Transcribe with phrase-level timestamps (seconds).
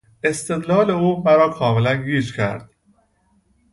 [0.23, 2.69] استدلال او مرا کاملا گیج کرد.